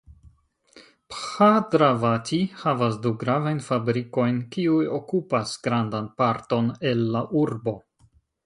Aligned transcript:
Bhadravati 1.15 2.39
havas 2.63 2.97
du 3.05 3.11
gravajn 3.25 3.61
fabrikojn 3.67 4.41
kiuj 4.57 4.81
okupas 5.01 5.55
grandan 5.69 6.11
parton 6.23 6.73
el 6.95 7.09
la 7.19 7.27
urbo. 7.45 7.77